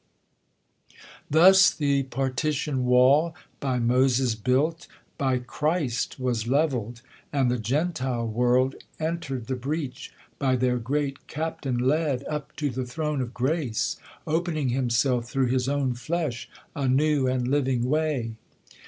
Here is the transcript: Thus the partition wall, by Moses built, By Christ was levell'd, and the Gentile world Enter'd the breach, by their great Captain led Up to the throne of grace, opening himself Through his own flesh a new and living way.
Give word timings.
Thus 1.29 1.69
the 1.69 2.01
partition 2.01 2.85
wall, 2.85 3.35
by 3.59 3.77
Moses 3.77 4.33
built, 4.33 4.87
By 5.19 5.37
Christ 5.37 6.19
was 6.19 6.47
levell'd, 6.47 7.01
and 7.31 7.51
the 7.51 7.59
Gentile 7.59 8.25
world 8.27 8.73
Enter'd 8.99 9.45
the 9.45 9.55
breach, 9.55 10.11
by 10.39 10.55
their 10.55 10.79
great 10.79 11.27
Captain 11.27 11.77
led 11.77 12.23
Up 12.27 12.55
to 12.55 12.71
the 12.71 12.83
throne 12.87 13.21
of 13.21 13.31
grace, 13.35 13.97
opening 14.25 14.69
himself 14.69 15.29
Through 15.29 15.49
his 15.49 15.69
own 15.69 15.93
flesh 15.93 16.49
a 16.75 16.87
new 16.87 17.27
and 17.27 17.47
living 17.47 17.87
way. 17.87 18.33